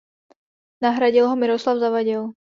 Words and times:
Nahradil 0.85 1.27
ho 1.31 1.35
Miroslav 1.41 1.83
Zavadil. 1.85 2.25